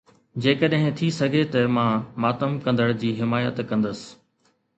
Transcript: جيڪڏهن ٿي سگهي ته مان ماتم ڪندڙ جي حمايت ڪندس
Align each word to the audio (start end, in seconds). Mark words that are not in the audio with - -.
جيڪڏهن 0.43 0.87
ٿي 1.01 1.09
سگهي 1.17 1.43
ته 1.55 1.61
مان 1.75 1.91
ماتم 2.25 2.51
ڪندڙ 2.65 2.87
جي 3.05 3.11
حمايت 3.21 3.63
ڪندس 3.69 4.01